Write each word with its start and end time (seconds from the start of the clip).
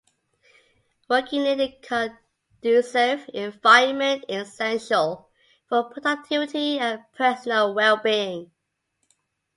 Working 1.11 1.45
in 1.45 1.61
a 1.61 1.79
conducive 1.83 3.29
environment 3.35 4.25
is 4.29 4.47
essential 4.49 5.29
for 5.69 5.91
productivity 5.91 6.79
and 6.79 7.03
personal 7.13 7.75
well-being. 7.75 8.49